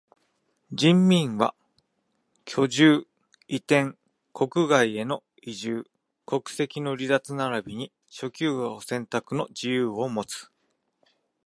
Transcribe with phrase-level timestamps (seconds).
[0.73, 1.53] 人民は
[2.45, 3.05] 居住、
[3.47, 3.95] 移転、
[4.33, 5.83] 国外への移住、
[6.25, 10.49] 国籍の離脱ならびに職業選択の自由をもつ。